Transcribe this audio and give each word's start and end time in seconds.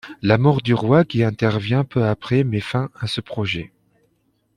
La 0.23 0.39
mort 0.39 0.63
du 0.63 0.73
roi, 0.73 1.05
qui 1.05 1.23
intervient 1.23 1.83
peu 1.83 2.03
après, 2.07 2.43
met 2.43 2.59
fin 2.59 2.89
à 2.99 3.05
ce 3.05 3.21
projet. 3.21 3.71